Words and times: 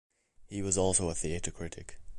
He 0.47 0.63
was 0.63 0.79
also 0.79 1.09
a 1.09 1.13
theatre 1.13 1.51
critic. 1.51 1.99